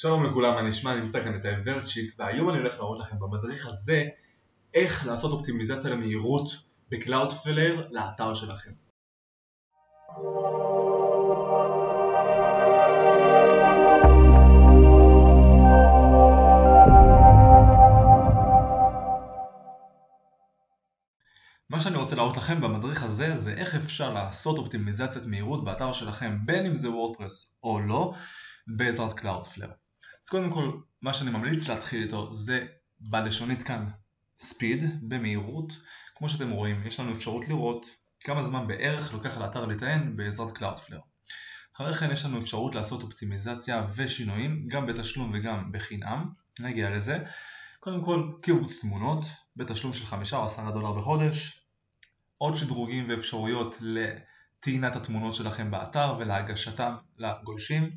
[0.00, 0.92] שלום לכולם, מה נשמע?
[0.92, 4.04] אני נמצא כאן את ורצ'יק והיום אני הולך להראות לכם במדריך הזה
[4.74, 6.48] איך לעשות אופטימיזציה למהירות
[6.88, 8.70] ב Cloudflare לאתר שלכם.
[21.70, 26.38] מה שאני רוצה להראות לכם במדריך הזה זה איך אפשר לעשות אופטימיזציית מהירות באתר שלכם
[26.46, 28.14] בין אם זה WordPress או לא
[28.76, 29.87] בעזרת Cloudflare.
[30.24, 30.72] אז קודם כל
[31.02, 32.66] מה שאני ממליץ להתחיל איתו זה
[33.00, 33.88] בלשונית כאן
[34.40, 35.72] speed במהירות
[36.14, 37.86] כמו שאתם רואים יש לנו אפשרות לראות
[38.20, 41.00] כמה זמן בערך לוקח לאתר לטען בעזרת Cloudflare.
[41.76, 46.28] אחרי כן יש לנו אפשרות לעשות אופטימיזציה ושינויים גם בתשלום וגם בחינם,
[46.60, 47.18] נגיע לזה.
[47.80, 49.24] קודם כל קיבוץ תמונות
[49.56, 51.62] בתשלום של 5 או 10 דולר בחודש,
[52.38, 57.90] עוד שדרוגים ואפשרויות לטעינת התמונות שלכם באתר ולהגשתם לגולשים,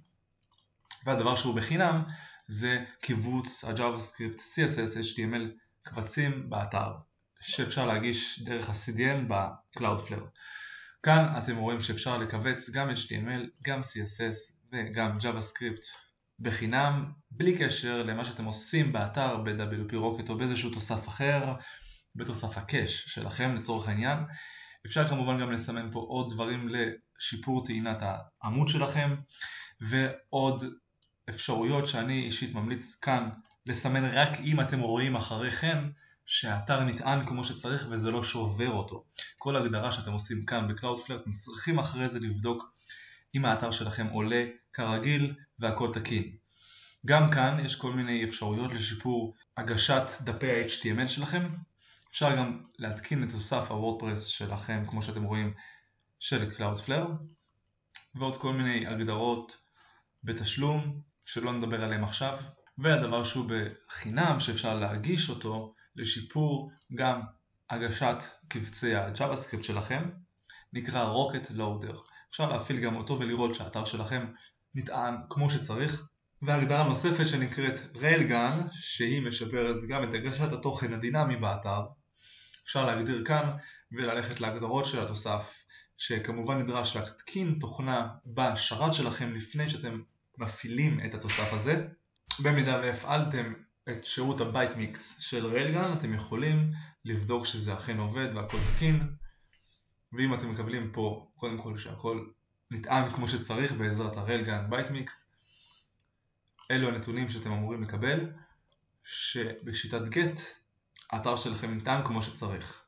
[1.05, 2.04] והדבר שהוא בחינם
[2.48, 5.50] זה קיבוץ ה-JavaScript, CSS, HTML,
[5.84, 6.92] קבצים באתר,
[7.42, 10.28] שאפשר להגיש דרך ה-CDN ב-Cloudflare.
[11.03, 15.86] כאן אתם רואים שאפשר לקבץ גם HTML, גם CSS וגם JavaScript
[16.40, 21.53] בחינם, בלי קשר למה שאתם עושים באתר ב-WP Rocket או באיזשהו תוסף אחר,
[22.16, 24.18] בתוסף הקאש שלכם לצורך העניין.
[24.86, 27.97] אפשר כמובן גם לסמן פה עוד דברים לשיפור טעינת
[28.42, 29.16] העמוד שלכם
[29.81, 30.64] ועוד
[31.30, 33.30] אפשרויות שאני אישית ממליץ כאן
[33.66, 35.83] לסמן רק אם אתם רואים אחרי כן
[36.25, 39.03] שהאתר נטען כמו שצריך וזה לא שובר אותו.
[39.38, 42.73] כל הגדרה שאתם עושים כאן ב-Cloudflare אתם צריכים אחרי זה לבדוק
[43.36, 46.36] אם האתר שלכם עולה כרגיל והכל תקין.
[47.05, 51.44] גם כאן יש כל מיני אפשרויות לשיפור הגשת דפי ה-HTML שלכם.
[52.09, 55.53] אפשר גם להתקין את תוסף הוורדפרס שלכם כמו שאתם רואים
[56.19, 57.11] של Cloudflare
[58.16, 59.58] ועוד כל מיני הגדרות
[60.23, 61.02] בתשלום
[61.34, 62.38] שלא נדבר עליהם עכשיו
[62.78, 67.22] והדבר שהוא בחינם שאפשר להגיש אותו לשיפור גם
[67.70, 70.09] הגשת קבצי ה-JavaScript שלכם
[70.74, 71.96] נקרא Rocket Loader.
[72.30, 74.25] אפשר להפעיל גם אותו ולראות שהאתר שלכם
[74.75, 76.08] נטען כמו שצריך.
[76.41, 81.81] והגדרה נוספת שנקראת Railgun שהיא משפרת גם את הגשת התוכן הדינמי באתר.
[82.64, 83.52] אפשר להגדיר כאן
[83.91, 85.64] וללכת להגדרות של התוסף
[85.97, 90.02] שכמובן נדרש להתקין תוכנה בשרת שלכם לפני שאתם
[90.38, 91.88] מפעילים את התוסף הזה.
[92.40, 93.53] במידה והפעלתם
[93.90, 96.72] את שירות הבייט מיקס של Railgun אתם יכולים
[97.06, 99.16] לבדוק שזה אכן עובד והכל תקין.
[100.14, 102.25] ואם אתם מקבלים פה קודם כל שהכל
[102.72, 105.31] נטען כמו שצריך בעזרת ה Railgun בייט מיקס
[106.72, 108.31] אלו הנתונים שאתם אמורים לקבל
[109.03, 110.40] שבשיטת גט
[111.12, 112.84] האתר שלכם נטען כמו שצריך.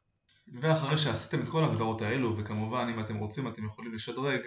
[0.62, 4.42] ואחרי שעשיתם את כל ההגדרות האלו וכמובן אם אתם רוצים אתם יכולים לשדרג.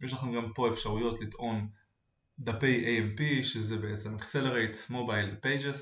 [0.00, 1.68] יש לכם גם פה אפשרויות לטעון
[2.38, 5.78] דפי AMP שזה בעצם Accelerate Mobile Pages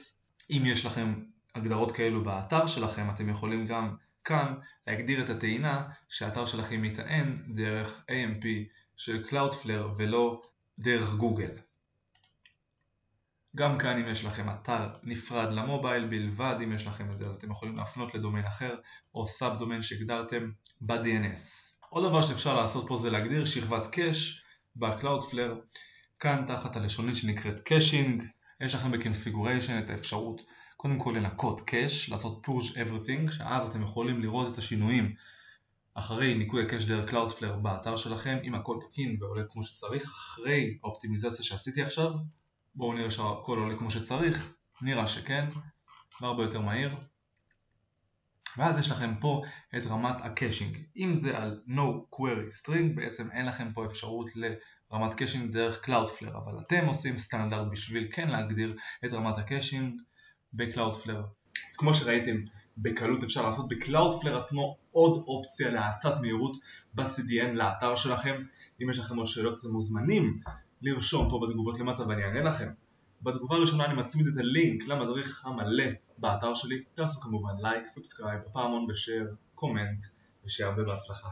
[0.51, 1.15] אם יש לכם
[1.55, 4.55] הגדרות כאלו באתר שלכם אתם יכולים גם כאן
[4.87, 8.45] להגדיר את הטעינה שהאתר שלכם יטען דרך AMP
[8.97, 10.43] של Cloudflare ולא
[10.79, 11.51] דרך גוגל.
[13.57, 17.37] גם כאן אם יש לכם אתר נפרד למובייל בלבד אם יש לכם את זה אז
[17.37, 18.75] אתם יכולים להפנות לדומיין אחר
[19.15, 20.51] או sub domain שהגדרתם
[20.81, 21.41] ב-DNS.
[21.89, 24.45] עוד דבר שאפשר לעשות פה זה להגדיר שכבת cache
[24.77, 25.55] ב-Cloudflare
[26.21, 28.25] כאן תחת הלשונית שנקראת caching,
[28.61, 30.43] יש לכם ב configuration את האפשרות
[30.77, 35.15] קודם כל לנקות cache, לעשות purge everything, שאז אתם יכולים לראות את השינויים
[35.95, 40.79] אחרי ניקוי ה cache דרך Cloudflare באתר שלכם, אם הכל תקין ועולה כמו שצריך, אחרי
[40.83, 42.13] האופטימיזציה שעשיתי עכשיו,
[42.75, 45.49] בואו נראה שהכל עולה כמו שצריך, נראה שכן,
[46.21, 46.95] והרבה יותר מהיר.
[48.59, 49.43] ואז יש לכם פה
[49.77, 50.79] את רמת ה caching.
[50.97, 56.37] אם זה על no query string, בעצם אין לכם פה אפשרות לרמת caching דרך Cloudflare,
[56.37, 60.01] אבל אתם עושים סטנדרט בשביל כן להגדיר את רמת ה caching
[60.53, 61.25] ב-Cloudflare.
[61.69, 62.37] אז כמו שראיתם,
[62.79, 66.57] בקלות אפשר לעשות ב-Cloudflare עצמו עוד אופציה להאצת מהירות
[66.95, 68.43] ב-CDN לאתר שלכם.
[68.83, 70.41] אם יש לכם עוד שאלות אתם מוזמנים
[70.83, 72.71] לרשום פה בתגובות למטה ואני אענה לכם.
[73.23, 75.85] בתגובה הראשונה אני מצמיד את הלינק למדריך המלא
[76.19, 80.03] באתר שלי, תעשו כמובן לייק, subscribe, הפעמון share, comment,
[80.45, 81.29] ושיהיה הרבה בהצלחה.